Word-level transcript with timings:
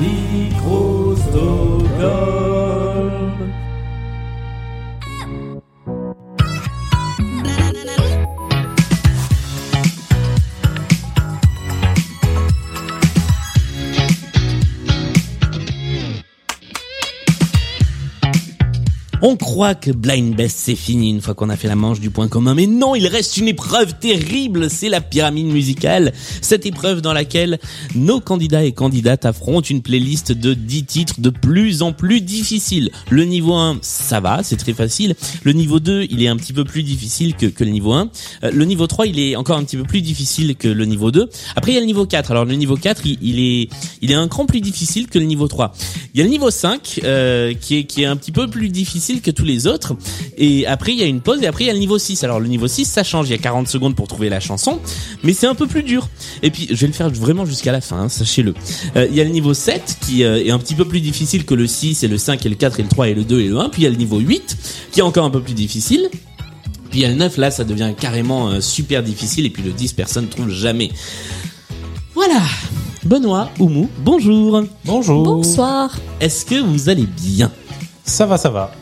Micro-Stockholm. 0.00 1.69
On 19.22 19.36
croit 19.36 19.74
que 19.74 19.90
Blind 19.90 20.34
Best 20.34 20.56
c'est 20.60 20.74
fini 20.74 21.10
une 21.10 21.20
fois 21.20 21.34
qu'on 21.34 21.50
a 21.50 21.56
fait 21.56 21.68
la 21.68 21.76
manche 21.76 22.00
du 22.00 22.08
point 22.08 22.26
commun, 22.26 22.54
mais 22.54 22.66
non, 22.66 22.94
il 22.94 23.06
reste 23.06 23.36
une 23.36 23.48
épreuve 23.48 23.98
terrible, 23.98 24.70
c'est 24.70 24.88
la 24.88 25.02
pyramide 25.02 25.48
musicale. 25.48 26.14
Cette 26.40 26.64
épreuve 26.64 27.02
dans 27.02 27.12
laquelle 27.12 27.58
nos 27.94 28.20
candidats 28.20 28.64
et 28.64 28.72
candidates 28.72 29.26
affrontent 29.26 29.68
une 29.68 29.82
playlist 29.82 30.32
de 30.32 30.54
10 30.54 30.84
titres 30.84 31.20
de 31.20 31.28
plus 31.28 31.82
en 31.82 31.92
plus 31.92 32.22
difficiles. 32.22 32.90
Le 33.10 33.24
niveau 33.24 33.52
1, 33.52 33.80
ça 33.82 34.20
va, 34.20 34.42
c'est 34.42 34.56
très 34.56 34.72
facile. 34.72 35.14
Le 35.42 35.52
niveau 35.52 35.80
2, 35.80 36.06
il 36.08 36.22
est 36.22 36.28
un 36.28 36.36
petit 36.36 36.54
peu 36.54 36.64
plus 36.64 36.82
difficile 36.82 37.34
que, 37.34 37.46
le 37.62 37.70
niveau 37.70 37.92
1. 37.92 38.08
Euh, 38.44 38.50
le 38.50 38.64
niveau 38.64 38.86
3, 38.86 39.06
il 39.06 39.20
est 39.20 39.36
encore 39.36 39.58
un 39.58 39.64
petit 39.64 39.76
peu 39.76 39.84
plus 39.84 40.00
difficile 40.00 40.56
que 40.56 40.68
le 40.68 40.86
niveau 40.86 41.10
2. 41.10 41.28
Après, 41.56 41.72
il 41.72 41.74
y 41.74 41.78
a 41.78 41.80
le 41.80 41.86
niveau 41.86 42.06
4. 42.06 42.30
Alors 42.30 42.46
le 42.46 42.54
niveau 42.54 42.76
4, 42.76 43.02
il, 43.04 43.18
il 43.20 43.38
est, 43.38 43.68
il 44.00 44.10
est 44.10 44.14
un 44.14 44.28
cran 44.28 44.46
plus 44.46 44.62
difficile 44.62 45.08
que 45.08 45.18
le 45.18 45.26
niveau 45.26 45.46
3. 45.46 45.74
Il 46.14 46.18
y 46.18 46.22
a 46.22 46.24
le 46.24 46.30
niveau 46.30 46.50
5, 46.50 47.00
euh, 47.04 47.52
qui 47.52 47.76
est, 47.76 47.84
qui 47.84 48.02
est 48.02 48.06
un 48.06 48.16
petit 48.16 48.32
peu 48.32 48.48
plus 48.48 48.70
difficile 48.70 49.09
que 49.18 49.30
tous 49.30 49.44
les 49.44 49.66
autres. 49.66 49.96
Et 50.38 50.66
après, 50.66 50.92
il 50.92 50.98
y 50.98 51.02
a 51.02 51.06
une 51.06 51.20
pause 51.20 51.42
et 51.42 51.46
après, 51.46 51.64
il 51.64 51.66
y 51.66 51.70
a 51.70 51.72
le 51.72 51.78
niveau 51.78 51.98
6. 51.98 52.22
Alors, 52.24 52.40
le 52.40 52.46
niveau 52.46 52.68
6, 52.68 52.84
ça 52.84 53.02
change. 53.02 53.28
Il 53.28 53.32
y 53.32 53.34
a 53.34 53.38
40 53.38 53.68
secondes 53.68 53.96
pour 53.96 54.08
trouver 54.08 54.28
la 54.28 54.40
chanson, 54.40 54.80
mais 55.24 55.32
c'est 55.32 55.46
un 55.46 55.54
peu 55.54 55.66
plus 55.66 55.82
dur. 55.82 56.08
Et 56.42 56.50
puis, 56.50 56.68
je 56.70 56.76
vais 56.76 56.86
le 56.86 56.92
faire 56.92 57.10
vraiment 57.10 57.44
jusqu'à 57.44 57.72
la 57.72 57.80
fin, 57.80 58.02
hein, 58.02 58.08
sachez-le. 58.08 58.54
Euh, 58.96 59.06
il 59.10 59.16
y 59.16 59.20
a 59.20 59.24
le 59.24 59.30
niveau 59.30 59.54
7 59.54 59.98
qui 60.00 60.22
euh, 60.22 60.44
est 60.44 60.50
un 60.50 60.58
petit 60.58 60.74
peu 60.74 60.84
plus 60.84 61.00
difficile 61.00 61.44
que 61.44 61.54
le 61.54 61.66
6 61.66 62.04
et 62.04 62.08
le 62.08 62.18
5 62.18 62.46
et 62.46 62.48
le 62.48 62.54
4 62.54 62.78
et 62.80 62.82
le 62.84 62.88
3 62.88 63.08
et 63.08 63.14
le 63.14 63.24
2 63.24 63.40
et 63.40 63.48
le 63.48 63.58
1. 63.58 63.68
Puis, 63.70 63.82
il 63.82 63.84
y 63.84 63.88
a 63.88 63.90
le 63.90 63.96
niveau 63.96 64.18
8 64.18 64.56
qui 64.92 65.00
est 65.00 65.02
encore 65.02 65.24
un 65.24 65.30
peu 65.30 65.40
plus 65.40 65.54
difficile. 65.54 66.08
Puis 66.90 67.00
il 67.00 67.02
y 67.02 67.04
a 67.04 67.08
le 67.08 67.14
9, 67.14 67.36
là, 67.36 67.50
ça 67.50 67.62
devient 67.62 67.92
carrément 67.96 68.48
euh, 68.48 68.60
super 68.60 69.02
difficile. 69.02 69.46
Et 69.46 69.50
puis 69.50 69.62
le 69.62 69.70
10, 69.70 69.92
personne 69.92 70.24
ne 70.24 70.30
trouve 70.30 70.50
jamais. 70.50 70.90
Voilà. 72.14 72.40
Benoît, 73.04 73.50
Oumou, 73.58 73.88
bonjour. 73.98 74.62
Bonjour. 74.84 75.22
Bonsoir. 75.22 75.96
Est-ce 76.20 76.44
que 76.44 76.60
vous 76.60 76.88
allez 76.88 77.06
bien? 77.06 77.50
Ça 78.04 78.26
va, 78.26 78.36
ça 78.36 78.50
va. 78.50 78.72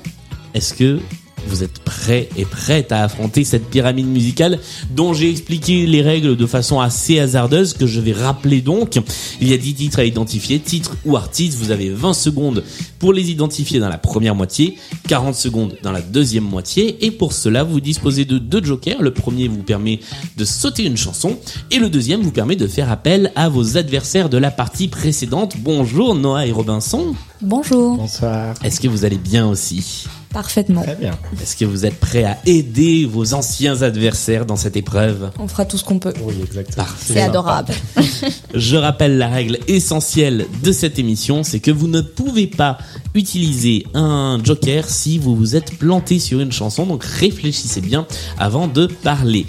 Est-ce 0.54 0.74
que 0.74 1.00
vous 1.46 1.62
êtes 1.62 1.78
prêts 1.80 2.28
et 2.36 2.44
prêtes 2.44 2.92
à 2.92 3.04
affronter 3.04 3.44
cette 3.44 3.68
pyramide 3.68 4.06
musicale 4.06 4.58
dont 4.90 5.14
j'ai 5.14 5.30
expliqué 5.30 5.86
les 5.86 6.02
règles 6.02 6.36
de 6.36 6.46
façon 6.46 6.80
assez 6.80 7.18
hasardeuse 7.18 7.72
que 7.72 7.86
je 7.86 8.00
vais 8.00 8.12
rappeler 8.12 8.60
donc? 8.60 8.98
Il 9.40 9.48
y 9.48 9.54
a 9.54 9.56
10 9.56 9.74
titres 9.74 9.98
à 10.00 10.04
identifier, 10.04 10.58
titres 10.58 10.96
ou 11.04 11.16
artistes. 11.16 11.56
Vous 11.58 11.70
avez 11.70 11.90
20 11.90 12.12
secondes 12.12 12.64
pour 12.98 13.12
les 13.12 13.30
identifier 13.30 13.80
dans 13.80 13.88
la 13.88 13.98
première 13.98 14.34
moitié, 14.34 14.76
40 15.06 15.34
secondes 15.34 15.76
dans 15.82 15.92
la 15.92 16.02
deuxième 16.02 16.44
moitié 16.44 17.04
et 17.06 17.10
pour 17.10 17.32
cela 17.32 17.64
vous 17.64 17.80
disposez 17.80 18.24
de 18.24 18.38
deux 18.38 18.62
jokers. 18.62 19.00
Le 19.00 19.12
premier 19.12 19.48
vous 19.48 19.62
permet 19.62 20.00
de 20.36 20.44
sauter 20.44 20.84
une 20.84 20.96
chanson 20.96 21.38
et 21.70 21.78
le 21.78 21.88
deuxième 21.88 22.20
vous 22.20 22.32
permet 22.32 22.56
de 22.56 22.66
faire 22.66 22.90
appel 22.90 23.32
à 23.36 23.48
vos 23.48 23.76
adversaires 23.76 24.28
de 24.28 24.38
la 24.38 24.50
partie 24.50 24.88
précédente. 24.88 25.54
Bonjour 25.58 26.14
Noah 26.14 26.46
et 26.46 26.52
Robinson. 26.52 27.14
Bonjour. 27.40 27.96
Bonsoir. 27.96 28.54
Est-ce 28.62 28.80
que 28.80 28.88
vous 28.88 29.04
allez 29.04 29.18
bien 29.18 29.48
aussi? 29.48 30.08
Parfaitement. 30.32 30.82
Très 30.82 30.94
bien. 30.94 31.18
est-ce 31.40 31.56
que 31.56 31.64
vous 31.64 31.86
êtes 31.86 31.98
prêt 31.98 32.24
à 32.24 32.38
aider 32.44 33.06
vos 33.06 33.34
anciens 33.34 33.82
adversaires 33.82 34.44
dans 34.44 34.56
cette 34.56 34.76
épreuve? 34.76 35.30
On 35.38 35.48
fera 35.48 35.64
tout 35.64 35.78
ce 35.78 35.84
qu'on 35.84 35.98
peut. 35.98 36.12
Oui, 36.22 36.34
exactement. 36.42 36.86
C'est 37.00 37.20
adorable. 37.20 37.72
Je 38.54 38.76
rappelle 38.76 39.18
la 39.18 39.28
règle 39.28 39.58
essentielle 39.68 40.46
de 40.62 40.72
cette 40.72 40.98
émission, 40.98 41.42
c'est 41.42 41.60
que 41.60 41.70
vous 41.70 41.88
ne 41.88 42.00
pouvez 42.00 42.46
pas 42.46 42.78
utiliser 43.14 43.86
un 43.94 44.38
joker 44.42 44.88
si 44.88 45.18
vous 45.18 45.34
vous 45.34 45.56
êtes 45.56 45.78
planté 45.78 46.18
sur 46.18 46.40
une 46.40 46.52
chanson, 46.52 46.86
donc 46.86 47.04
réfléchissez 47.04 47.80
bien 47.80 48.06
avant 48.38 48.68
de 48.68 48.86
parler. 48.86 49.46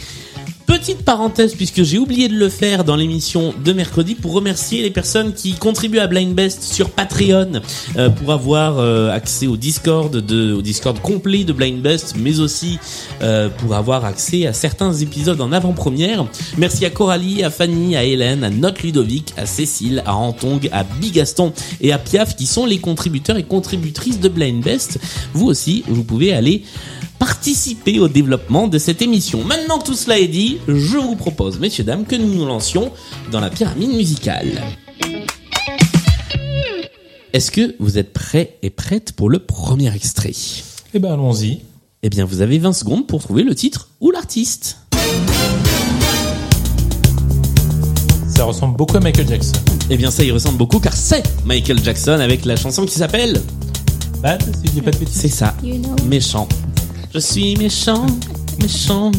Petite 0.69 1.01
parenthèse, 1.03 1.55
puisque 1.55 1.81
j'ai 1.81 1.97
oublié 1.97 2.27
de 2.27 2.35
le 2.35 2.47
faire 2.47 2.83
dans 2.83 2.95
l'émission 2.95 3.55
de 3.65 3.73
mercredi, 3.73 4.13
pour 4.13 4.33
remercier 4.33 4.83
les 4.83 4.91
personnes 4.91 5.33
qui 5.33 5.53
contribuent 5.53 5.97
à 5.97 6.05
Blind 6.05 6.35
Best 6.35 6.61
sur 6.61 6.91
Patreon, 6.91 7.63
euh, 7.97 8.09
pour 8.11 8.31
avoir 8.31 8.77
euh, 8.77 9.09
accès 9.09 9.47
au 9.47 9.57
Discord, 9.57 10.15
de, 10.15 10.53
au 10.53 10.61
Discord 10.61 10.99
complet 11.01 11.43
de 11.43 11.53
Blind 11.53 11.81
Best, 11.81 12.13
mais 12.19 12.39
aussi 12.39 12.77
euh, 13.23 13.49
pour 13.49 13.73
avoir 13.73 14.05
accès 14.05 14.45
à 14.45 14.53
certains 14.53 14.93
épisodes 14.93 15.41
en 15.41 15.51
avant-première. 15.51 16.27
Merci 16.59 16.85
à 16.85 16.91
Coralie, 16.91 17.43
à 17.43 17.49
Fanny, 17.49 17.97
à 17.97 18.03
Hélène, 18.03 18.43
à 18.43 18.51
Note 18.51 18.83
Ludovic, 18.83 19.33
à 19.37 19.47
Cécile, 19.47 20.03
à 20.05 20.15
Antong, 20.15 20.69
à 20.71 20.83
Bigaston 20.83 21.51
et 21.81 21.91
à 21.91 21.97
Piaf, 21.97 22.35
qui 22.35 22.45
sont 22.45 22.67
les 22.67 22.77
contributeurs 22.77 23.37
et 23.37 23.43
contributrices 23.43 24.19
de 24.19 24.29
Blind 24.29 24.63
Best. 24.63 24.99
Vous 25.33 25.47
aussi, 25.47 25.83
vous 25.87 26.03
pouvez 26.03 26.31
aller 26.31 26.61
participer 27.19 27.99
au 27.99 28.07
développement 28.07 28.67
de 28.67 28.77
cette 28.79 29.01
émission. 29.01 29.43
Maintenant 29.43 29.77
que 29.77 29.85
tout 29.85 29.93
cela 29.93 30.17
est 30.17 30.27
dit, 30.27 30.57
je 30.67 30.97
vous 30.97 31.15
propose, 31.15 31.59
messieurs, 31.59 31.83
dames, 31.83 32.05
que 32.05 32.15
nous 32.15 32.33
nous 32.33 32.45
lancions 32.45 32.91
dans 33.31 33.41
la 33.41 33.49
pyramide 33.49 33.91
musicale. 33.91 34.63
Est-ce 37.33 37.51
que 37.51 37.75
vous 37.79 37.97
êtes 37.99 38.13
prêts 38.13 38.57
et 38.63 38.69
prêtes 38.69 39.11
pour 39.11 39.29
le 39.29 39.39
premier 39.39 39.93
extrait? 39.93 40.33
Eh 40.93 40.99
ben, 40.99 41.13
allons-y. 41.13 41.59
Eh 42.01 42.09
bien, 42.09 42.25
vous 42.25 42.41
avez 42.41 42.57
20 42.57 42.73
secondes 42.73 43.05
pour 43.05 43.21
trouver 43.21 43.43
le 43.43 43.53
titre 43.53 43.89
ou 43.99 44.09
l'artiste. 44.09 44.77
Ça 48.35 48.45
ressemble 48.45 48.77
beaucoup 48.77 48.95
à 48.95 49.01
Michael 49.01 49.27
Jackson. 49.27 49.59
Eh 49.89 49.97
bien, 49.97 50.09
ça 50.09 50.23
y 50.23 50.31
ressemble 50.31 50.57
beaucoup 50.57 50.79
car 50.79 50.93
c'est 50.95 51.23
Michael 51.45 51.83
Jackson 51.83 52.13
avec 52.13 52.45
la 52.45 52.55
chanson 52.55 52.85
qui 52.85 52.93
s'appelle... 52.95 53.41
Bad, 54.21 54.41
si 54.43 54.67
je 54.67 54.71
dis 54.71 54.81
pas 54.81 54.91
de 54.91 54.97
bêtises. 54.97 55.15
C'est 55.21 55.29
ça, 55.29 55.53
You 55.63 55.77
know. 55.77 55.95
méchant. 56.05 56.47
Je 57.13 57.17
suis 57.17 57.55
méchant, 57.55 58.05
méchant. 58.61 59.11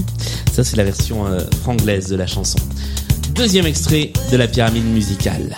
Ça, 0.52 0.62
c'est 0.62 0.76
la 0.76 0.84
version 0.84 1.26
euh, 1.26 1.40
franglaise 1.62 2.06
de 2.06 2.14
la 2.14 2.26
chanson. 2.26 2.58
Deuxième 3.34 3.66
extrait 3.66 4.12
de 4.30 4.36
la 4.36 4.46
pyramide 4.46 4.84
musicale. 4.84 5.56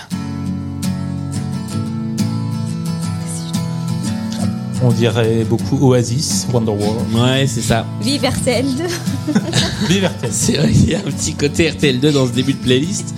On 4.82 4.91
dirait 4.91 5.44
beaucoup 5.44 5.76
Oasis, 5.91 6.47
Wonderwall. 6.53 6.97
Ouais, 7.15 7.47
c'est 7.47 7.60
ça. 7.60 7.84
Vive 8.00 8.22
RTL2. 8.22 8.88
Vive 9.88 10.06
RTL. 10.06 10.31
C'est 10.32 10.56
vrai, 10.56 10.70
il 10.72 10.91
y 10.91 10.94
a 10.94 10.99
un 11.00 11.03
petit 11.03 11.34
côté 11.34 11.70
RTL2 11.70 12.12
dans 12.12 12.26
ce 12.26 12.32
début 12.32 12.54
de 12.54 12.62
playlist. 12.62 13.14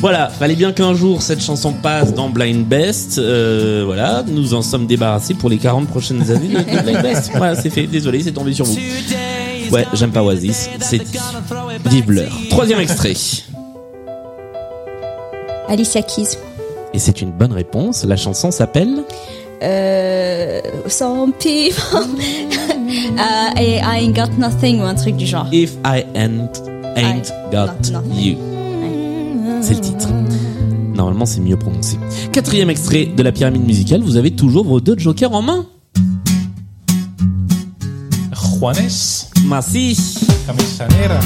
Voilà, 0.00 0.28
fallait 0.28 0.54
bien 0.54 0.70
qu'un 0.72 0.94
jour 0.94 1.22
cette 1.22 1.42
chanson 1.42 1.72
passe 1.72 2.14
dans 2.14 2.28
Blind 2.28 2.64
Best. 2.64 3.18
Euh, 3.18 3.82
voilà, 3.84 4.22
nous 4.26 4.54
en 4.54 4.62
sommes 4.62 4.86
débarrassés 4.86 5.34
pour 5.34 5.50
les 5.50 5.58
40 5.58 5.88
prochaines 5.88 6.30
années 6.30 6.48
de 6.48 6.82
Blind 6.82 7.02
Best. 7.02 7.30
Voilà, 7.34 7.56
c'est 7.60 7.70
fait. 7.70 7.86
Désolé, 7.88 8.22
c'est 8.22 8.30
tombé 8.32 8.52
sur 8.52 8.64
vous. 8.64 8.76
Ouais, 9.72 9.84
j'aime 9.94 10.12
pas 10.12 10.22
Oasis. 10.22 10.70
C'est 10.80 10.98
dit. 10.98 11.18
Troisième 12.48 12.78
extrait. 12.80 13.14
Alicia 15.68 16.02
Keys. 16.02 16.38
Et 16.94 16.98
c'est 16.98 17.20
une 17.20 17.30
bonne 17.32 17.52
réponse. 17.52 18.04
La 18.04 18.16
chanson 18.16 18.50
s'appelle 18.50 19.02
Euh, 19.62 20.60
some 20.86 21.32
people. 21.32 22.06
Et 23.60 23.76
I 23.82 24.04
ain't 24.04 24.14
got 24.14 24.30
nothing 24.38 24.80
ou 24.80 24.84
un 24.84 24.94
truc 24.94 25.16
du 25.16 25.26
genre. 25.26 25.46
If 25.52 25.72
I 25.84 26.04
Ain't, 26.14 26.62
ain't 26.96 27.28
I- 27.28 27.52
Got. 27.52 27.90
You. 28.14 28.36
C'est 29.60 29.74
le 29.74 29.80
titre. 29.80 30.08
Normalement, 30.94 31.26
c'est 31.26 31.40
mieux 31.40 31.56
prononcé. 31.56 31.98
Quatrième 32.32 32.70
extrait 32.70 33.06
de 33.06 33.22
la 33.22 33.32
pyramide 33.32 33.64
musicale. 33.64 34.02
Vous 34.02 34.16
avez 34.16 34.30
toujours 34.32 34.64
vos 34.64 34.80
deux 34.80 34.98
jokers 34.98 35.32
en 35.32 35.42
main. 35.42 35.66
Juanes, 38.32 39.24
Merci. 39.46 39.96
Camisanera. 40.46 41.20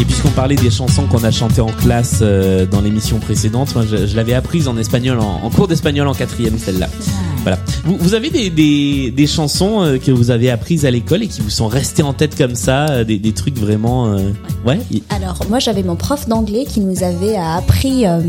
Et 0.00 0.04
puisqu'on 0.04 0.30
parlait 0.30 0.56
des 0.56 0.70
chansons 0.70 1.06
qu'on 1.06 1.24
a 1.24 1.30
chantées 1.30 1.60
en 1.60 1.72
classe 1.72 2.18
euh, 2.20 2.66
dans 2.66 2.80
l'émission 2.80 3.18
précédente, 3.18 3.74
moi, 3.74 3.84
je, 3.88 4.06
je 4.06 4.16
l'avais 4.16 4.34
apprise 4.34 4.68
en 4.68 4.76
espagnol, 4.76 5.20
en, 5.20 5.40
en 5.44 5.50
cours 5.50 5.68
d'espagnol 5.68 6.06
en 6.08 6.14
quatrième, 6.14 6.58
celle-là. 6.58 6.88
Voilà. 7.46 7.60
Vous, 7.84 7.96
vous 8.00 8.14
avez 8.14 8.28
des, 8.30 8.50
des, 8.50 9.12
des 9.12 9.26
chansons 9.28 9.80
euh, 9.84 9.98
que 9.98 10.10
vous 10.10 10.32
avez 10.32 10.50
apprises 10.50 10.84
à 10.84 10.90
l'école 10.90 11.22
et 11.22 11.28
qui 11.28 11.40
vous 11.42 11.48
sont 11.50 11.68
restées 11.68 12.02
en 12.02 12.12
tête 12.12 12.36
comme 12.36 12.56
ça, 12.56 12.86
euh, 12.86 13.04
des, 13.04 13.18
des 13.20 13.30
trucs 13.32 13.56
vraiment... 13.56 14.08
euh, 14.12 14.30
Ouais 14.66 14.80
Alors, 15.10 15.38
moi, 15.48 15.60
j'avais 15.60 15.84
mon 15.84 15.94
prof 15.94 16.26
d'anglais 16.26 16.64
qui 16.68 16.80
nous 16.80 17.04
avait 17.04 17.36
appris 17.36 18.04
euh, 18.04 18.20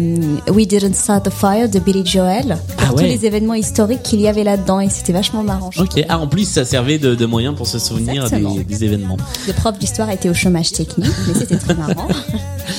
We 0.51 0.67
Didn't 0.67 0.93
Start 0.93 1.25
the 1.25 1.31
Fire 1.31 1.67
de 1.67 1.79
Billy 1.79 2.05
Joel 2.05 2.59
pour 2.77 2.85
Ah 2.89 2.93
ouais. 2.93 3.03
tous 3.03 3.09
les 3.09 3.25
événements 3.25 3.55
historiques 3.55 4.03
qu'il 4.03 4.21
y 4.21 4.27
avait 4.27 4.43
là-dedans 4.43 4.81
et 4.81 4.89
c'était 4.89 5.13
vachement 5.13 5.41
marrant. 5.41 5.71
Ok. 5.79 5.99
Ah, 6.07 6.19
en 6.19 6.27
plus, 6.27 6.47
ça 6.47 6.63
servait 6.63 6.99
de, 6.99 7.15
de 7.15 7.25
moyen 7.25 7.55
pour 7.55 7.65
se 7.65 7.79
souvenir 7.79 8.29
des, 8.29 8.63
des 8.63 8.83
événements. 8.83 9.17
Le 9.47 9.53
prof 9.53 9.79
d'histoire 9.79 10.11
était 10.11 10.29
au 10.29 10.35
chômage 10.35 10.73
technique, 10.73 11.09
mais 11.27 11.33
c'était 11.33 11.57
très 11.57 11.73
marrant. 11.73 12.07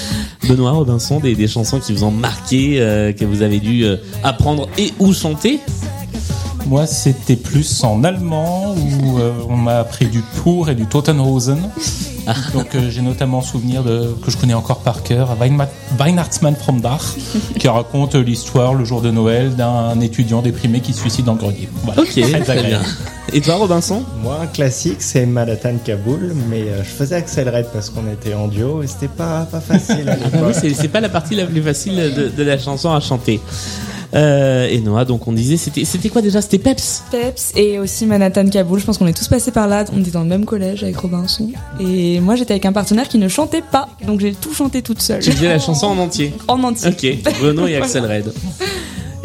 Benoît 0.49 0.71
Robinson, 0.71 1.19
des, 1.19 1.35
des 1.35 1.49
chansons 1.49 1.81
qui 1.81 1.93
vous 1.93 2.05
ont 2.05 2.11
marqué, 2.13 2.77
euh, 2.81 3.13
que 3.13 3.25
vous 3.25 3.43
avez 3.43 3.59
dû 3.59 3.85
apprendre 4.23 4.69
et 4.79 4.93
ou 5.01 5.13
chanter 5.13 5.59
Moi, 6.69 6.87
c'était 6.87 7.37
plus 7.37 7.83
en 7.83 8.05
allemand 8.05 8.75
où 8.75 9.19
euh, 9.19 9.33
on 9.49 9.57
m'a 9.57 9.79
appris 9.79 10.05
du 10.07 10.21
Pour 10.43 10.69
et 10.69 10.75
du 10.75 10.85
Totenhausen. 10.87 11.59
Donc, 12.53 12.75
euh, 12.75 12.91
j'ai 12.91 13.01
notamment 13.01 13.41
souvenir 13.41 13.83
de 13.83 14.15
que 14.23 14.31
je 14.31 14.37
connais 14.37 14.53
encore 14.53 14.81
par 14.81 15.03
cœur, 15.03 15.35
Weihnacht- 15.41 15.69
Weihnachtsmann 15.99 16.57
from 16.57 16.83
Dach, 16.83 17.01
qui 17.59 17.69
raconte 17.69 18.17
l'histoire 18.17 18.75
le 18.75 18.85
jour 18.85 19.01
de 19.01 19.11
Noël 19.11 19.57
d'un 19.57 19.99
étudiant 20.01 20.43
déprimé 20.43 20.81
qui 20.81 20.93
se 20.93 21.01
suicide 21.01 21.25
dans 21.25 21.33
le 21.33 21.39
grenier. 21.39 21.71
Voilà. 21.85 22.03
Ok, 22.03 22.11
très 22.11 22.23
bien. 22.23 22.41
agréable. 22.43 22.85
Et 23.33 23.41
toi, 23.41 23.55
Robinson? 23.55 24.03
Moi, 24.23 24.39
un 24.43 24.47
classique, 24.47 24.99
c'est 25.01 25.25
Manhattan 25.25 25.77
Kaboul, 25.83 26.35
mais 26.51 26.63
euh, 26.63 26.83
je 26.85 26.89
faisais 26.91 27.15
Axel 27.17 27.49
Red 27.49 27.69
parce 27.73 27.89
qu'on 27.89 28.07
était 28.13 28.35
en 28.35 28.47
duo 28.49 28.83
et 28.83 28.87
c'était 28.87 29.09
pas, 29.09 29.47
pas 29.51 29.61
facile 29.61 30.07
à 30.11 30.13
Ah 30.23 30.27
oui, 30.27 30.31
l'époque. 30.35 30.55
c'est 30.61 30.75
c'est 30.75 30.89
pas 30.89 31.01
la 31.01 31.09
partie 31.09 31.35
la 31.35 31.47
plus 31.47 31.63
facile 31.63 31.95
de, 31.97 32.29
de 32.29 32.43
la 32.43 32.59
chanson 32.59 32.93
à 32.93 33.01
chanter. 33.01 33.41
Euh, 34.15 34.69
et 34.69 34.81
Noah, 34.81 35.05
donc 35.05 35.27
on 35.29 35.33
disait, 35.33 35.57
c'était 35.57 35.85
c'était 35.85 36.09
quoi 36.09 36.23
déjà? 36.23 36.41
C'était 36.41 36.59
Peps 36.59 37.03
Peps 37.11 37.53
et 37.57 37.79
aussi 37.79 38.07
Manhattan 38.07 38.49
Kaboul. 38.49 38.81
Je 38.81 38.87
pense 38.87 38.99
qu'on 38.99 39.07
est 39.07 39.17
tous 39.17 39.29
passés 39.29 39.51
par 39.51 39.69
là. 39.69 39.85
On 39.93 40.01
était 40.01 40.11
dans 40.11 40.23
le 40.23 40.29
même 40.29 40.45
collège 40.45 40.83
avec 40.83 40.97
Robinson. 40.97 41.51
Et 41.81 42.21
moi, 42.21 42.37
j'étais 42.37 42.53
avec 42.53 42.65
un 42.67 42.73
partenaire 42.73 43.09
qui 43.09 43.19
ne 43.19 43.29
chantait 43.29 43.63
pas. 43.63 43.89
Donc 44.07 44.21
j'ai 44.21 44.33
tout 44.33 44.55
chanté 44.55 44.83
toute 44.83 45.01
seule. 45.01 45.23
Tu 45.23 45.31
disais 45.31 45.49
la 45.49 45.59
chanson 45.59 45.87
en 45.87 45.99
entier. 45.99 46.33
En 46.49 46.63
entier. 46.63 46.89
Ok, 46.89 47.35
Renaud 47.43 47.67
et 47.67 47.77
Axel 47.77 48.05
Red. 48.05 48.33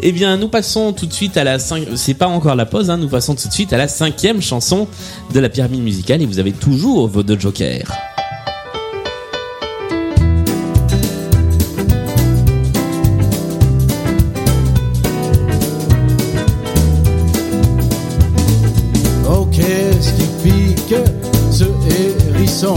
Eh 0.00 0.12
bien, 0.12 0.36
nous 0.36 0.48
passons 0.48 0.92
tout 0.92 1.06
de 1.06 1.12
suite 1.12 1.38
à 1.38 1.44
la 1.44 1.58
cinq... 1.58 1.84
C'est 1.94 2.12
pas 2.12 2.26
encore 2.26 2.54
la 2.54 2.66
pause, 2.66 2.90
hein, 2.90 2.98
nous 2.98 3.08
passons 3.08 3.34
tout 3.34 3.48
de 3.48 3.52
suite 3.52 3.72
à 3.72 3.78
la 3.78 3.88
cinquième 3.88 4.42
chanson 4.42 4.86
de 5.32 5.40
la 5.40 5.48
pyramide 5.48 5.82
musicale 5.82 6.20
et 6.20 6.26
vous 6.26 6.38
avez 6.38 6.52
toujours 6.52 7.08
vos 7.08 7.22
deux 7.22 7.40
jokers. 7.40 7.90
Pique 20.86 20.96
ce 21.50 21.64
hérisson 22.34 22.76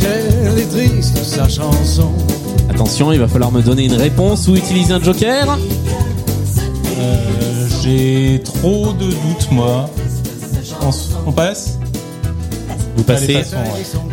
qu'elle 0.00 0.58
est 0.58 0.70
triste 0.70 1.16
sa 1.18 1.48
chanson 1.48 2.12
Attention, 2.70 3.12
il 3.12 3.18
va 3.18 3.28
falloir 3.28 3.50
me 3.50 3.62
donner 3.62 3.84
une 3.84 3.94
réponse 3.94 4.46
ou 4.48 4.56
utiliser 4.56 4.92
un 4.92 5.02
joker. 5.02 5.58
Euh, 7.00 7.66
j'ai 7.82 8.42
trop 8.44 8.92
de 8.92 9.06
doutes, 9.06 9.50
moi. 9.50 9.88
On 11.26 11.32
passe 11.32 11.77
Vous 12.98 13.04
passez. 13.04 13.36
Ouais. 13.36 13.44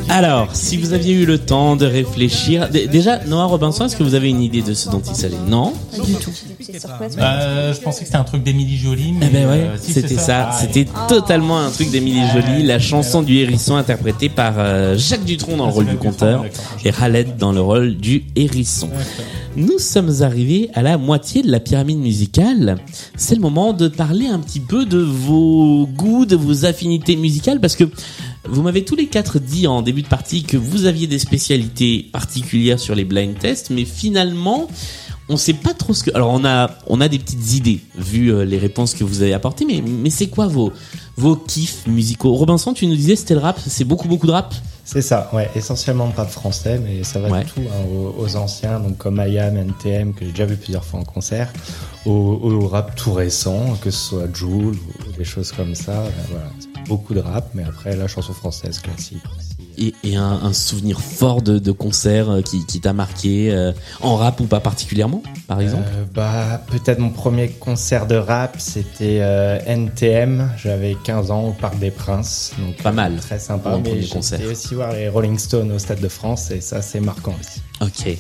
Alors, 0.10 0.50
si 0.56 0.78
vous 0.78 0.94
aviez 0.94 1.16
eu 1.16 1.26
le 1.26 1.40
temps 1.40 1.76
de 1.76 1.88
réfléchir, 1.88 2.70
déjà, 2.70 3.18
Noah 3.26 3.46
Robinson, 3.46 3.86
est-ce 3.86 3.96
que 3.96 4.04
vous 4.04 4.14
avez 4.14 4.30
une 4.30 4.44
idée 4.44 4.62
de 4.62 4.76
ce 4.76 4.90
dont 4.92 5.02
il 5.10 5.16
s'agit? 5.16 5.34
Non? 5.48 5.74
Du 6.06 6.14
tout. 6.14 6.30
Euh, 7.18 7.74
je 7.74 7.80
pensais 7.82 8.02
que 8.02 8.06
c'était 8.06 8.18
un 8.18 8.24
truc 8.24 8.44
d'Émilie 8.44 8.78
Jolie, 8.78 9.12
mais 9.14 9.26
Eh 9.28 9.34
ben 9.34 9.50
ouais, 9.50 9.62
euh, 9.62 9.76
si, 9.82 9.92
c'était 9.92 10.14
ça. 10.18 10.50
Ah, 10.52 10.58
C'était 10.62 10.86
totalement 11.08 11.58
un 11.60 11.72
truc 11.72 11.90
d'Émilie 11.90 12.22
Jolie, 12.32 12.62
la 12.62 12.78
chanson 12.78 13.24
du 13.24 13.36
hérisson 13.38 13.76
interprétée 13.76 14.30
par 14.30 14.54
euh, 14.60 14.96
Jacques 14.96 15.26
Dutronc 15.26 15.58
dans 15.58 15.66
le 15.66 15.72
Ah, 15.72 15.74
rôle 15.74 15.86
du 15.88 15.98
conteur 15.98 16.46
et 16.84 16.92
Khaled 16.92 17.38
dans 17.38 17.52
le 17.54 17.62
rôle 17.62 17.98
du 17.98 18.26
hérisson. 18.36 18.90
Nous 19.56 19.80
sommes 19.80 20.22
arrivés 20.22 20.70
à 20.76 20.84
la 20.84 21.00
moitié 21.00 21.42
de 21.42 21.50
la 21.50 21.60
pyramide 21.60 21.98
musicale. 22.00 22.78
C'est 23.16 23.34
le 23.36 23.42
moment 23.42 23.74
de 23.74 23.88
parler 23.88 24.28
un 24.28 24.40
petit 24.40 24.60
peu 24.60 24.86
de 24.86 25.00
vos 25.00 25.88
goûts, 25.88 26.26
de 26.28 26.36
vos 26.36 26.66
affinités 26.66 27.16
musicales, 27.16 27.60
parce 27.60 27.76
que 27.76 27.86
vous 28.48 28.62
m'avez 28.64 28.84
tous 28.86 28.96
les 28.96 29.08
quatre 29.08 29.40
dit 29.40 29.68
en 29.68 29.82
début 29.82 30.02
de 30.02 30.08
partie 30.08 30.44
que 30.44 30.58
vous 30.58 30.86
aviez 30.86 31.08
des 31.08 31.20
spécialités 31.20 32.08
particulières 32.12 32.80
sur 32.80 32.96
les 32.96 33.06
blind 33.06 33.38
tests, 33.38 33.70
mais 33.70 33.86
finalement, 33.86 34.68
on 35.30 35.38
sait 35.38 35.54
pas 35.54 35.74
trop 35.74 35.94
ce 35.94 36.04
que. 36.04 36.12
Alors 36.16 36.30
on 36.32 36.46
a 36.46 36.70
on 36.88 37.02
a 37.02 37.08
des 37.08 37.18
petites 37.20 37.54
idées 37.56 37.80
vu 37.98 38.32
euh, 38.32 38.46
les 38.46 38.58
réponses 38.60 38.94
que 38.94 39.04
vous 39.04 39.22
avez 39.24 39.34
apportées, 39.34 39.66
mais 39.66 39.82
mais 39.82 40.10
c'est 40.12 40.28
quoi 40.28 40.48
vos 40.48 40.72
vos 41.18 41.36
kiffs 41.36 41.88
musicaux? 41.88 42.34
Robinson, 42.34 42.74
tu 42.74 42.86
nous 42.88 42.96
disais 42.96 43.16
c'était 43.16 43.34
le 43.34 43.40
rap, 43.40 43.60
c'est 43.66 43.86
beaucoup 43.86 44.08
beaucoup 44.08 44.28
de 44.28 44.32
rap? 44.34 44.54
C'est 44.88 45.02
ça, 45.02 45.32
ouais, 45.34 45.50
essentiellement 45.56 46.08
de 46.08 46.14
rap 46.16 46.30
français, 46.30 46.80
mais 46.80 47.04
ça 47.04 47.20
va 47.20 47.30
Ouais. 47.32 47.44
de 47.44 47.50
tout 47.50 47.60
hein, 47.62 47.86
aux, 47.92 48.22
aux 48.22 48.36
anciens, 48.36 48.80
donc 48.80 49.00
comme 49.00 49.18
IAM, 49.18 49.58
NTM, 49.58 50.14
que 50.14 50.24
j'ai 50.26 50.30
déjà 50.32 50.46
vu 50.46 50.58
plusieurs 50.58 50.86
fois 50.86 51.00
en 51.00 51.04
concert, 51.04 51.52
au, 52.06 52.12
au 52.12 52.68
rap 52.68 52.96
tout 52.96 53.12
récent, 53.12 53.76
que 53.82 53.90
ce 53.90 54.10
soit 54.10 54.28
Joule 54.32 54.76
ou 55.08 55.18
des 55.18 55.24
choses 55.24 55.52
comme 55.52 55.74
ça. 55.74 56.04
ben 56.04 56.12
voilà, 56.30 56.52
beaucoup 56.88 57.14
de 57.14 57.20
rap, 57.20 57.50
mais 57.54 57.64
après 57.64 57.96
la 57.96 58.08
chanson 58.08 58.34
française 58.34 58.80
classique 58.80 59.24
aussi. 59.38 59.56
Et, 59.78 59.94
et 60.04 60.16
un, 60.16 60.24
un 60.24 60.54
souvenir 60.54 61.02
fort 61.02 61.42
de, 61.42 61.60
de 61.60 61.72
concert 61.74 62.30
euh, 62.30 62.42
qui, 62.42 62.66
qui 62.66 62.80
t'a 62.80 62.94
marqué 62.94 63.52
euh, 63.54 63.74
en 64.02 64.16
rap 64.16 64.40
ou 64.40 64.46
pas 64.46 64.62
particulièrement, 64.62 65.22
par 65.48 65.60
exemple. 65.60 65.84
Euh, 65.94 66.06
bah, 66.14 66.62
peut-être 66.68 67.00
mon 67.00 67.10
premier 67.10 67.50
concert 67.50 68.08
de 68.08 68.16
rap, 68.16 68.56
c'était 68.60 69.20
euh, 69.22 69.60
NTM. 69.66 70.50
J'avais 70.58 70.96
15 71.04 71.30
ans 71.32 71.44
au 71.50 71.52
Parc 71.52 71.78
des 71.78 71.92
Princes. 71.92 72.54
Donc, 72.58 72.78
Pas 72.78 72.94
mal 72.94 73.18
Très 73.18 73.38
sympa. 73.40 73.72
pour 73.72 73.80
un 73.80 73.82
mais 73.82 73.90
premier 73.90 74.02
j'ai 74.04 74.10
concert. 74.10 74.40
été 74.40 74.50
aussi 74.50 74.76
voir 74.76 74.94
les 74.94 75.10
Rolling 75.10 75.38
Stones 75.38 75.72
au 75.74 75.80
Stade 75.80 76.00
de 76.00 76.08
France 76.08 76.52
et 76.52 76.62
ça, 76.62 76.82
c'est 76.82 77.02
marquant 77.02 77.36
aussi. 77.40 77.62
Ok. 77.82 78.18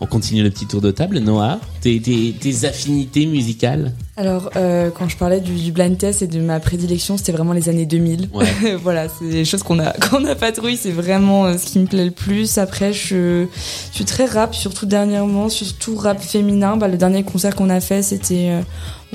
On 0.00 0.06
continue 0.06 0.44
le 0.44 0.50
petit 0.50 0.66
tour 0.66 0.80
de 0.80 0.92
table. 0.92 1.18
Noah, 1.18 1.58
tes, 1.80 2.00
tes, 2.00 2.32
tes 2.32 2.64
affinités 2.64 3.26
musicales 3.26 3.92
Alors, 4.16 4.50
euh, 4.54 4.90
quand 4.96 5.08
je 5.08 5.16
parlais 5.16 5.40
du, 5.40 5.52
du 5.54 5.72
blind 5.72 5.98
test 5.98 6.22
et 6.22 6.28
de 6.28 6.40
ma 6.40 6.60
prédilection, 6.60 7.16
c'était 7.16 7.32
vraiment 7.32 7.52
les 7.52 7.68
années 7.68 7.84
2000. 7.84 8.28
Ouais. 8.32 8.46
voilà, 8.82 9.08
c'est 9.08 9.28
des 9.28 9.44
choses 9.44 9.64
qu'on 9.64 9.80
a 9.80 9.92
qu'on 10.10 10.24
a 10.24 10.36
c'est 10.76 10.92
vraiment 10.92 11.46
euh, 11.46 11.58
ce 11.58 11.66
qui 11.66 11.80
me 11.80 11.86
plaît 11.86 12.04
le 12.04 12.12
plus. 12.12 12.58
Après, 12.58 12.92
je, 12.92 13.46
je 13.90 13.94
suis 13.94 14.04
très 14.04 14.26
rap, 14.26 14.54
surtout 14.54 14.86
dernièrement, 14.86 15.48
surtout 15.48 15.96
rap 15.96 16.20
féminin. 16.20 16.76
Bah, 16.76 16.86
le 16.86 16.96
dernier 16.96 17.24
concert 17.24 17.56
qu'on 17.56 17.68
a 17.70 17.80
fait, 17.80 18.02
c'était 18.02 18.50
euh, 18.50 18.62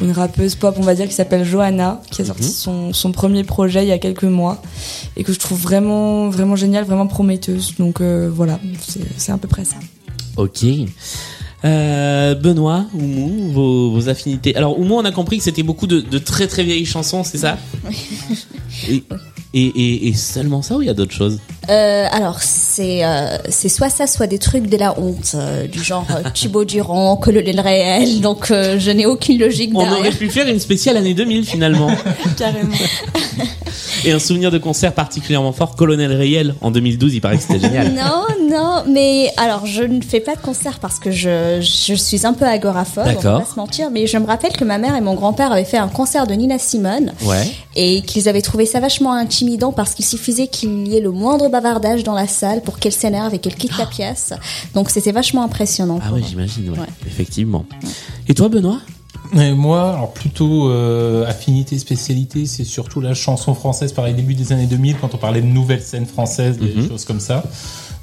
une 0.03 0.11
rappeuse 0.11 0.55
pop, 0.55 0.75
on 0.77 0.83
va 0.83 0.95
dire, 0.95 1.07
qui 1.07 1.13
s'appelle 1.13 1.45
Johanna, 1.45 2.01
qui 2.11 2.23
a 2.23 2.25
sorti 2.25 2.43
Mhm. 2.43 2.49
son, 2.49 2.93
son 2.93 3.11
premier 3.13 3.45
projet 3.45 3.83
il 3.85 3.87
y 3.87 3.93
a 3.93 3.99
quelques 3.99 4.23
mois 4.23 4.61
et 5.15 5.23
que 5.23 5.31
je 5.31 5.39
trouve 5.39 5.61
vraiment 5.61 6.29
vraiment 6.29 6.57
génial, 6.57 6.83
vraiment 6.83 7.07
prometteuse. 7.07 7.75
Donc 7.79 8.01
euh, 8.01 8.29
voilà, 8.33 8.59
c'est 9.17 9.31
à 9.31 9.37
peu 9.37 9.47
près 9.47 9.63
ça. 9.63 9.75
Ok. 10.37 10.65
Euh, 11.65 12.35
Benoît, 12.35 12.85
Oumou, 12.93 13.51
vos, 13.51 13.91
vos 13.91 14.09
affinités. 14.09 14.53
Alors 14.55 14.77
Oumou, 14.77 14.95
on 14.95 15.05
a 15.05 15.11
compris 15.11 15.37
que 15.37 15.43
c'était 15.45 15.63
beaucoup 15.63 15.87
de, 15.87 16.01
de 16.01 16.17
très 16.17 16.47
très 16.47 16.63
vieilles 16.63 16.85
chansons, 16.85 17.23
c'est 17.23 17.37
ça? 17.37 17.57
Et, 18.89 19.01
et, 19.53 19.65
et, 19.67 20.07
et 20.09 20.13
seulement 20.13 20.61
ça 20.61 20.75
ou 20.75 20.81
il 20.81 20.87
y 20.87 20.89
a 20.89 20.93
d'autres 20.93 21.13
choses? 21.13 21.39
Euh, 21.69 22.07
alors, 22.11 22.41
c'est 22.41 23.05
euh, 23.05 23.37
c'est 23.47 23.69
soit 23.69 23.89
ça, 23.89 24.07
soit 24.07 24.27
des 24.27 24.39
trucs 24.39 24.67
de 24.67 24.75
la 24.75 24.99
honte, 24.99 25.37
du 25.71 25.81
genre 25.81 26.05
Thibaut 26.33 26.65
Durand, 26.65 27.15
Colonel 27.15 27.59
Réel, 27.61 28.19
donc 28.19 28.47
je 28.49 28.91
n'ai 28.91 29.05
aucune 29.05 29.39
logique 29.39 29.71
On 29.73 29.89
aurait 29.89 30.11
pu 30.11 30.29
faire 30.29 30.47
une 30.49 30.59
spéciale 30.59 30.97
année 30.97 31.13
2000 31.13 31.45
finalement. 31.45 31.91
Carrément. 32.37 32.75
Et 34.05 34.11
un 34.11 34.19
souvenir 34.19 34.51
de 34.51 34.57
concert 34.57 34.93
particulièrement 34.93 35.53
fort, 35.53 35.75
Colonel 35.75 36.11
Réel 36.11 36.55
en 36.61 36.71
2012, 36.71 37.13
il 37.15 37.21
paraît 37.21 37.37
que 37.37 37.43
c'était 37.43 37.59
génial. 37.67 37.93
Non, 37.93 38.25
non, 38.49 38.83
mais 38.87 39.31
alors 39.37 39.65
je 39.65 39.83
ne 39.83 40.01
fais 40.01 40.19
pas 40.19 40.35
de 40.35 40.41
concert 40.41 40.79
parce 40.79 40.99
que 40.99 41.09
je, 41.11 41.59
je 41.61 41.93
suis 41.93 42.25
un 42.25 42.33
peu 42.33 42.45
agoraphobe, 42.45 43.05
on 43.07 43.19
va 43.21 43.39
pas 43.39 43.45
se 43.45 43.55
mentir, 43.55 43.89
mais 43.91 44.05
je 44.07 44.17
me 44.17 44.25
rappelle 44.25 44.51
que 44.53 44.65
ma 44.65 44.77
mère 44.77 44.95
et 44.95 45.01
mon 45.01 45.15
grand-père 45.15 45.51
avaient 45.51 45.63
fait 45.63 45.77
un 45.77 45.87
concert 45.87 46.27
de 46.27 46.33
Nina 46.33 46.57
Simone 46.59 47.13
Ouais. 47.25 47.47
et 47.75 48.01
qu'ils 48.01 48.27
avaient 48.27 48.41
trouvé 48.41 48.65
ça 48.65 48.79
vachement 48.79 49.13
intimidant 49.13 49.71
parce 49.71 49.93
qu'il 49.93 50.05
suffisait 50.05 50.47
qu'il 50.47 50.87
y 50.87 50.97
ait 50.97 51.01
le 51.01 51.11
moindre 51.11 51.47
bavardage 51.49 52.03
dans 52.03 52.13
la 52.13 52.27
salle 52.27 52.61
pour 52.61 52.79
qu'elle 52.79 52.91
s'énerve 52.93 53.33
et 53.33 53.39
qu'elle 53.39 53.55
quitte 53.55 53.77
la 53.77 53.85
pièce. 53.85 54.33
Donc 54.73 54.89
c'était 54.89 55.11
vachement 55.13 55.43
impressionnant. 55.43 55.99
Ah 56.03 56.09
oui, 56.13 56.23
j'imagine, 56.27 56.69
ouais. 56.71 56.79
Ouais. 56.79 56.85
Effectivement. 57.07 57.65
Et 58.27 58.33
toi, 58.33 58.49
Benoît? 58.49 58.79
Et 59.35 59.51
moi, 59.53 59.93
alors 59.93 60.13
plutôt 60.13 60.69
euh, 60.69 61.25
affinité, 61.27 61.79
spécialité, 61.79 62.45
c'est 62.45 62.63
surtout 62.63 63.01
la 63.01 63.13
chanson 63.15 63.53
française 63.55 63.91
par 63.91 64.05
les 64.05 64.13
débuts 64.13 64.35
des 64.35 64.51
années 64.53 64.67
2000, 64.67 64.97
quand 64.99 65.15
on 65.15 65.17
parlait 65.17 65.41
de 65.41 65.47
nouvelles 65.47 65.81
scènes 65.81 66.05
françaises, 66.05 66.59
des 66.59 66.73
Mhm. 66.75 66.87
choses 66.87 67.05
comme 67.05 67.19
ça. 67.19 67.43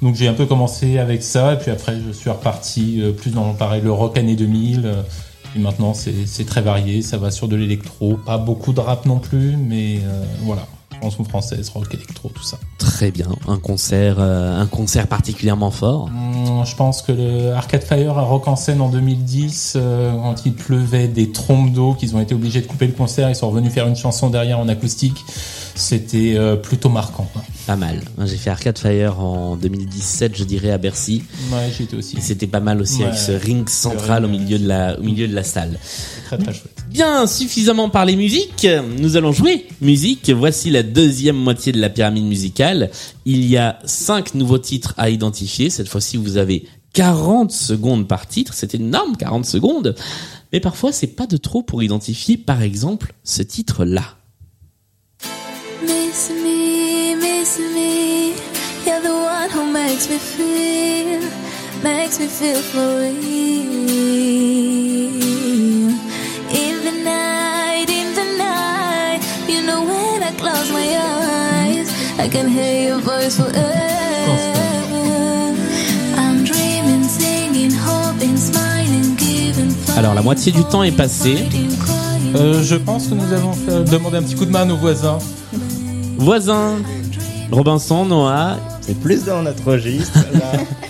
Donc 0.02 0.16
j'ai 0.16 0.26
un 0.28 0.32
peu 0.34 0.46
commencé 0.46 0.99
avec 0.99 1.22
ça, 1.22 1.52
et 1.54 1.58
puis 1.58 1.70
après 1.70 1.99
je 2.04 2.10
suis 2.12 2.30
reparti 2.30 3.00
euh, 3.00 3.12
plus 3.12 3.30
dans 3.30 3.52
pareil, 3.54 3.80
le 3.82 3.92
rock 3.92 4.16
années 4.18 4.34
2000. 4.37 4.82
euh, 4.87 5.02
et 5.56 5.58
maintenant 5.58 5.94
c'est 5.94 6.14
c'est 6.26 6.44
très 6.46 6.62
varié, 6.62 7.02
ça 7.02 7.16
va 7.18 7.30
sur 7.32 7.49
de 7.49 7.56
l'électro, 7.56 8.14
pas 8.16 8.38
beaucoup 8.38 8.72
de 8.72 8.80
rap 8.80 9.04
non 9.06 9.18
plus, 9.18 9.56
mais 9.56 9.99
euh, 10.04 10.25
voilà, 10.42 10.62
chanson 11.02 11.25
française, 11.25 11.71
rock, 11.75 11.92
électro, 11.95 12.28
tout 12.35 12.42
ça. 12.42 12.59
Très 12.78 13.11
bien. 13.11 13.28
Un 13.49 13.59
concert, 13.59 14.16
euh, 14.19 14.61
un 14.61 14.66
concert 14.66 15.07
particulièrement 15.07 15.71
fort. 15.71 16.04
Hum, 16.07 16.64
Je 16.64 16.75
pense 16.76 17.02
que 17.02 17.12
le 17.12 17.52
Arcade 17.52 17.83
Fire 17.85 18.19
à 18.19 18.23
Rock 18.23 18.47
en 18.49 18.57
scène 18.57 18.80
en 18.80 18.88
2010, 18.88 19.75
euh, 19.76 20.12
quand 20.12 20.45
il 20.45 20.52
pleuvait 20.54 21.09
des 21.09 21.33
trompes 21.33 21.73
d'eau, 21.73 21.95
qu'ils 21.95 22.14
ont 22.16 22.21
été 22.21 22.35
obligés 22.35 22.61
de 22.61 22.66
couper 22.66 22.87
le 22.87 22.92
concert, 22.92 23.28
ils 23.30 23.35
sont 23.37 23.49
revenus 23.50 23.73
faire 23.73 23.87
une 23.87 23.97
chanson 23.97 24.28
derrière 24.30 24.59
en 24.59 24.69
acoustique. 24.69 25.25
C'était 25.75 26.35
euh, 26.37 26.57
plutôt 26.57 26.88
marquant. 26.90 27.26
quoi. 27.33 27.42
Pas 27.66 27.76
mal. 27.76 28.00
J'ai 28.25 28.37
fait 28.37 28.50
Arcade 28.50 28.78
Fire 28.78 29.21
en 29.21 29.57
2017, 29.57 30.37
je 30.37 30.45
dirais, 30.45 30.71
à 30.73 30.78
Bercy. 30.78 31.23
Ouais, 31.52 31.71
j'y 31.75 31.85
étais 31.85 31.97
aussi. 31.97 32.16
Et 32.19 32.21
c'était 32.21 32.47
pas 32.47 32.61
mal 32.61 32.80
aussi 32.80 32.99
Ouais. 33.00 33.07
avec 33.07 33.19
ce 33.19 33.33
ring 33.33 33.69
central 33.69 34.25
au 34.25 34.28
milieu 34.28 34.59
de 34.59 34.66
la, 34.69 34.99
au 34.99 35.02
milieu 35.02 35.26
de 35.28 35.35
la 35.35 35.45
salle. 35.45 35.78
Très 36.26 36.37
très 36.38 36.52
chouette. 36.52 36.79
Bien, 36.90 37.28
suffisamment 37.28 37.88
parlé 37.88 38.16
musique. 38.16 38.66
Nous 38.99 39.16
allons 39.16 39.30
jouer 39.30 39.68
musique. 39.80 40.28
Voici 40.30 40.70
la 40.70 40.82
deuxième 40.82 41.37
moitié 41.37 41.70
de 41.70 41.80
la 41.80 41.88
pyramide 41.88 42.25
musicale. 42.25 42.90
Il 43.25 43.44
y 43.44 43.56
a 43.56 43.78
cinq 43.85 44.35
nouveaux 44.35 44.59
titres 44.59 44.92
à 44.97 45.09
identifier. 45.09 45.70
Cette 45.70 45.88
fois-ci, 45.88 46.16
vous 46.16 46.37
avez 46.37 46.66
40 46.94 47.52
secondes 47.52 48.09
par 48.09 48.26
titre. 48.26 48.54
C'est 48.54 48.75
énorme, 48.75 49.16
40 49.16 49.47
secondes. 49.47 49.94
Mais 50.52 50.59
parfois, 50.59 50.90
c'est 50.90 51.06
pas 51.06 51.28
de 51.28 51.37
trop 51.37 51.62
pour 51.62 51.80
identifier, 51.80 52.37
par 52.37 52.61
exemple, 52.61 53.14
ce 53.23 53.44
titre-là. 53.44 54.16
Miss 55.82 56.30
me, 56.30 57.14
miss 57.14 57.56
me. 57.73 58.32
You're 58.85 59.00
the 59.00 59.12
one 59.12 59.50
who 59.54 59.70
makes 59.70 60.11
me 60.11 60.18
feel, 60.18 61.20
makes 61.85 62.18
me 62.18 62.26
feel 62.26 62.56
for 62.56 62.99
real. 62.99 64.39
When 70.12 70.23
I 70.23 70.33
close 70.37 70.71
my 70.73 70.87
eyes, 70.97 71.88
I 72.19 72.29
can 72.29 72.49
hear 72.49 72.88
your 72.90 73.00
voice 73.00 73.37
forever. 73.37 73.57
I'm 76.17 76.45
dreaming, 76.45 77.05
singing, 77.05 77.73
hoping, 77.73 78.37
smiling, 78.37 79.17
giving. 79.17 79.73
Alors, 79.97 80.14
la 80.14 80.23
moitié 80.23 80.52
du 80.52 80.64
temps 80.64 80.83
est 80.83 80.93
passé. 80.97 81.37
fighting, 81.37 81.76
crying. 81.79 82.37
Euh, 82.37 82.62
je 82.62 82.76
pense 82.76 83.07
que 83.09 83.14
nous 83.14 83.33
avons 83.33 83.52
fait- 83.52 83.85
demandé 83.90 84.19
un 84.19 84.23
petit 84.23 84.35
coup 84.37 84.45
de 84.47 84.50
main 84.50 84.62
à 84.62 84.64
nos 84.64 84.76
voisins. 84.76 85.19
Voisin, 86.19 86.79
Robinson, 87.50 88.05
Noah, 88.05 88.57
C'est 88.83 88.99
plus 89.00 89.25
dans 89.25 89.43
notre 89.43 89.64
registre. 89.64 90.19
là. 90.33 90.40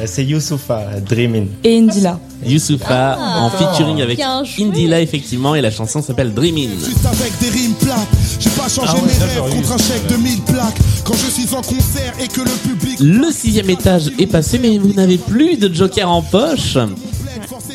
Euh, 0.00 0.04
C'est 0.06 0.24
Youssoufa, 0.24 0.86
Dreamin'. 1.08 1.46
Et 1.64 1.78
Indila. 1.78 2.18
Youssoufa 2.44 3.18
en 3.18 3.50
featuring 3.50 4.00
avec. 4.02 4.18
Indila 4.58 5.00
effectivement 5.00 5.54
et 5.54 5.60
la 5.60 5.70
chanson 5.70 6.00
s'appelle 6.02 6.32
Dreamin'. 6.32 6.70
Juste 6.84 7.04
avec 7.04 7.32
des 7.40 7.48
rimes 7.50 7.74
plates. 7.74 8.08
J'ai 8.38 8.50
pas 8.50 8.68
changé 8.68 8.92
Ah 8.92 8.96
ouais, 8.96 9.02
mes 9.06 9.12
ça, 9.12 9.24
rêves 9.26 9.34
j'aurais 9.36 9.50
eu. 9.50 9.54
contre 9.56 9.72
un 9.72 9.78
chèque 9.78 10.06
de 10.08 10.16
1000 10.16 10.40
plaques. 10.42 10.78
Quand 11.04 11.14
je 11.14 11.30
suis 11.30 11.54
en 11.54 11.62
concert 11.62 12.14
et 12.22 12.28
que 12.28 12.40
le 12.40 12.68
public 12.68 12.98
Le 13.00 13.30
sixième 13.30 13.68
étage 13.70 14.10
est 14.18 14.26
passé 14.26 14.58
mais 14.58 14.78
vous 14.78 14.92
n'avez 14.94 15.18
plus 15.18 15.56
de 15.58 15.72
joker 15.74 16.10
en 16.10 16.22
poche. 16.22 16.78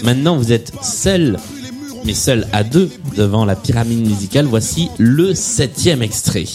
Maintenant 0.03 0.37
vous 0.37 0.51
êtes 0.51 0.71
seul, 0.83 1.37
mais 2.05 2.13
seul 2.13 2.47
à 2.53 2.63
deux 2.63 2.89
devant 3.15 3.45
la 3.45 3.55
pyramide 3.55 4.07
musicale. 4.07 4.45
Voici 4.45 4.89
le 4.97 5.33
septième 5.35 6.01
extrait. 6.01 6.45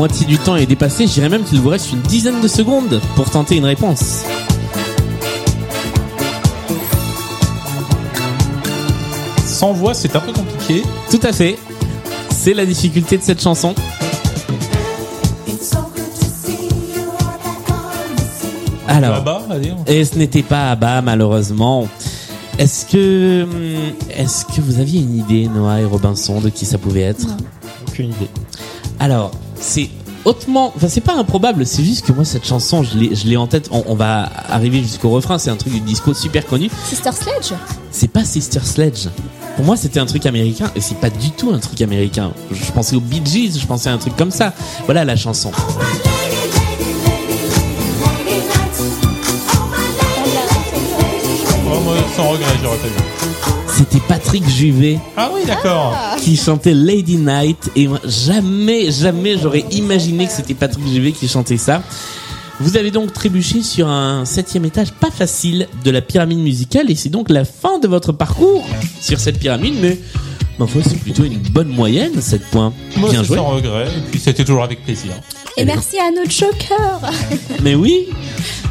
Moitié 0.00 0.24
du 0.24 0.38
temps 0.38 0.56
est 0.56 0.64
dépassée, 0.64 1.06
je 1.06 1.12
dirais 1.12 1.28
même 1.28 1.44
qu'il 1.44 1.60
vous 1.60 1.68
reste 1.68 1.92
une 1.92 2.00
dizaine 2.00 2.40
de 2.40 2.48
secondes 2.48 3.02
pour 3.16 3.28
tenter 3.28 3.56
une 3.56 3.66
réponse. 3.66 4.24
Sans 9.44 9.74
voix, 9.74 9.92
c'est 9.92 10.16
un 10.16 10.20
peu 10.20 10.32
compliqué. 10.32 10.84
Tout 11.10 11.20
à 11.22 11.34
fait. 11.34 11.58
C'est 12.30 12.54
la 12.54 12.64
difficulté 12.64 13.18
de 13.18 13.22
cette 13.22 13.42
chanson. 13.42 13.74
Alors, 18.88 19.22
et 19.86 20.06
ce 20.06 20.16
n'était 20.16 20.42
pas 20.42 20.70
Abba 20.70 21.02
malheureusement. 21.02 21.88
Est-ce 22.58 22.86
que, 22.86 23.42
hum, 23.42 23.92
est-ce 24.16 24.46
que 24.46 24.62
vous 24.62 24.80
aviez 24.80 25.02
une 25.02 25.18
idée, 25.18 25.46
Noah 25.46 25.82
et 25.82 25.84
Robinson, 25.84 26.40
de 26.40 26.48
qui 26.48 26.64
ça 26.64 26.78
pouvait 26.78 27.02
être? 27.02 27.26
Aucune 27.86 28.06
idée. 28.08 28.30
Alors, 28.98 29.32
c'est 29.60 29.90
hautement, 30.24 30.72
enfin 30.76 30.88
c'est 30.88 31.00
pas 31.00 31.14
improbable, 31.14 31.66
c'est 31.66 31.84
juste 31.84 32.06
que 32.06 32.12
moi 32.12 32.24
cette 32.24 32.46
chanson, 32.46 32.82
je 32.82 32.96
l'ai, 32.98 33.14
je 33.14 33.26
l'ai 33.26 33.36
en 33.36 33.46
tête. 33.46 33.68
On, 33.70 33.84
on 33.86 33.94
va 33.94 34.28
arriver 34.48 34.80
jusqu'au 34.82 35.10
refrain. 35.10 35.38
C'est 35.38 35.50
un 35.50 35.56
truc 35.56 35.72
du 35.72 35.80
disco 35.80 36.14
super 36.14 36.46
connu. 36.46 36.70
Sister 36.88 37.10
Sledge 37.12 37.52
C'est 37.90 38.08
pas 38.08 38.24
Sister 38.24 38.60
Sledge. 38.62 39.08
Pour 39.56 39.64
moi, 39.64 39.76
c'était 39.76 40.00
un 40.00 40.06
truc 40.06 40.24
américain 40.26 40.70
et 40.74 40.80
c'est 40.80 40.98
pas 40.98 41.10
du 41.10 41.30
tout 41.32 41.50
un 41.50 41.58
truc 41.58 41.80
américain. 41.82 42.32
Je 42.50 42.72
pensais 42.72 42.96
aux 42.96 43.00
Bee 43.00 43.20
Gees, 43.24 43.58
je 43.58 43.66
pensais 43.66 43.90
à 43.90 43.92
un 43.92 43.98
truc 43.98 44.16
comme 44.16 44.30
ça. 44.30 44.54
Voilà 44.86 45.04
la 45.04 45.16
chanson. 45.16 45.50
Oh, 51.72 51.80
moi, 51.84 51.94
sans 52.16 52.28
regret, 52.30 52.46
j'aurais 52.62 52.78
pas 52.78 52.88
vu. 52.88 53.59
C'était 53.80 54.00
Patrick 54.06 54.46
Juvet 54.46 54.98
Ah 55.16 55.30
oui, 55.32 55.40
d'accord. 55.46 55.96
qui 56.22 56.36
chantait 56.36 56.74
Lady 56.74 57.16
Night 57.16 57.70
et 57.74 57.88
moi 57.88 57.98
jamais, 58.04 58.90
jamais 58.90 59.38
j'aurais 59.38 59.64
imaginé 59.70 60.26
que 60.26 60.32
c'était 60.32 60.52
Patrick 60.52 60.86
Juvet 60.86 61.12
qui 61.12 61.26
chantait 61.26 61.56
ça. 61.56 61.82
Vous 62.60 62.76
avez 62.76 62.90
donc 62.90 63.14
trébuché 63.14 63.62
sur 63.62 63.88
un 63.88 64.26
septième 64.26 64.66
étage 64.66 64.92
pas 64.92 65.10
facile 65.10 65.66
de 65.82 65.90
la 65.90 66.02
pyramide 66.02 66.40
musicale 66.40 66.90
et 66.90 66.94
c'est 66.94 67.08
donc 67.08 67.30
la 67.30 67.46
fin 67.46 67.78
de 67.78 67.88
votre 67.88 68.12
parcours 68.12 68.66
sur 69.00 69.18
cette 69.18 69.38
pyramide, 69.38 69.76
mais 69.80 69.98
ma 70.58 70.66
foi 70.66 70.82
c'est 70.84 70.98
plutôt 71.00 71.24
une 71.24 71.38
bonne 71.38 71.68
moyenne, 71.68 72.20
7 72.20 72.42
points. 72.50 72.74
Moi, 72.98 73.08
Bien 73.08 73.24
joué. 73.24 73.38
sans 73.38 73.46
regret. 73.46 73.86
Et 73.86 74.10
puis, 74.10 74.20
c'était 74.20 74.44
toujours 74.44 74.62
avec 74.62 74.84
plaisir. 74.84 75.12
Et 75.56 75.64
merci 75.64 75.96
à 75.98 76.10
nos 76.10 76.28
jokers 76.30 77.10
Mais 77.62 77.74
oui, 77.74 78.08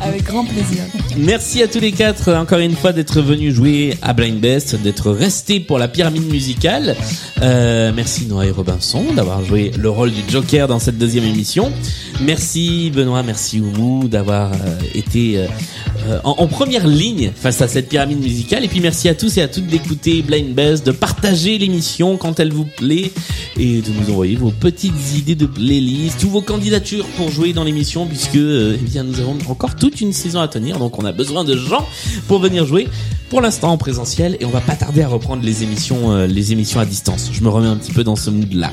Avec 0.02 0.24
grand 0.24 0.46
plaisir. 0.46 0.84
Merci 1.18 1.62
à 1.62 1.68
tous 1.68 1.80
les 1.80 1.92
quatre, 1.92 2.34
encore 2.34 2.60
une 2.60 2.76
fois, 2.76 2.94
d'être 2.94 3.22
venus 3.22 3.54
jouer 3.54 3.98
à 4.02 4.14
Blind 4.14 4.40
Best, 4.40 4.82
d'être 4.82 5.12
restés 5.12 5.60
pour 5.60 5.78
la 5.78 5.88
pyramide 5.90 6.30
musicale. 6.32 6.96
Euh, 7.42 7.92
merci 7.94 8.26
Noah 8.26 8.46
et 8.46 8.52
Robinson 8.52 9.04
d'avoir 9.14 9.44
joué 9.44 9.72
le 9.78 9.90
rôle 9.90 10.12
du 10.12 10.22
Joker 10.30 10.68
dans 10.68 10.80
cette 10.80 10.98
deuxième 10.98 11.26
émission. 11.26 11.72
Merci 12.22 12.92
Benoît, 12.96 13.24
merci 13.24 13.60
Oumou 13.60 14.08
d'avoir 14.08 14.54
euh, 14.54 14.78
été 14.94 15.38
euh, 15.38 15.48
euh, 16.08 16.20
en, 16.24 16.32
en 16.38 16.48
première 16.48 16.88
ligne 16.88 17.32
face 17.36 17.62
à 17.62 17.68
cette 17.68 17.90
pyramide 17.90 18.22
musicale. 18.22 18.64
Et 18.64 18.68
puis 18.68 18.80
merci 18.80 19.10
à 19.10 19.16
tous 19.16 19.38
et 19.38 19.42
à 19.42 19.48
toutes 19.48 19.68
d'écouter 19.68 20.22
Blind 20.22 20.54
Best, 20.54 20.86
de 20.86 20.92
partager 20.92 21.58
l'émission 21.58 22.18
quand 22.18 22.40
elle 22.40 22.54
vous 22.54 22.66
plaît 22.66 23.12
et 23.58 23.82
de 23.82 23.90
nous 23.92 24.12
envoyer 24.12 24.36
vos 24.36 24.52
petites 24.52 24.94
idées 25.18 25.36
de 25.36 25.46
playlist 25.46 26.24
ou 26.24 26.30
vos 26.30 26.42
candidatures 26.42 27.06
pour 27.18 27.30
jouer 27.30 27.52
dans 27.54 27.64
l'émission 27.66 28.06
puisque 28.06 28.36
euh, 28.38 28.78
eh 28.80 28.84
bien 28.84 29.04
nous 29.04 29.20
avons 29.20 29.38
encore 29.50 29.76
toute 29.90 30.02
une 30.02 30.14
saison 30.14 30.40
à 30.40 30.48
tenir 30.48 30.78
donc 30.78 31.00
on 31.00 31.06
a 31.06 31.12
besoin 31.12 31.44
de 31.44 31.58
gens 31.58 31.86
pour 32.28 32.40
venir 32.40 32.66
jouer 32.66 32.88
pour 33.30 33.42
l'instant 33.42 33.72
en 33.72 33.78
présentiel 33.78 34.38
et 34.40 34.46
on 34.46 34.50
va 34.50 34.62
pas 34.62 34.76
tarder 34.76 35.02
à 35.02 35.08
reprendre 35.08 35.44
les 35.44 35.64
émissions 35.64 36.12
euh, 36.12 36.28
les 36.28 36.52
émissions 36.52 36.80
à 36.80 36.86
distance. 36.86 37.30
Je 37.32 37.44
me 37.44 37.50
remets 37.50 37.68
un 37.68 37.78
petit 37.78 37.92
peu 37.92 38.04
dans 38.04 38.16
ce 38.16 38.30
mood 38.30 38.52
là. 38.54 38.72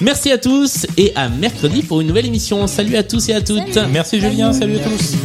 Merci 0.00 0.30
à 0.30 0.38
tous 0.38 0.86
et 0.96 1.12
à 1.14 1.28
mercredi 1.28 1.82
pour 1.82 2.00
une 2.00 2.08
nouvelle 2.08 2.26
émission. 2.26 2.66
Salut 2.66 2.96
à 2.96 3.02
tous 3.02 3.28
et 3.28 3.34
à 3.34 3.40
toutes. 3.40 3.78
Merci 3.90 4.20
Julien, 4.20 4.52
salut 4.52 4.76
à 4.76 4.80
tous. 4.80 5.16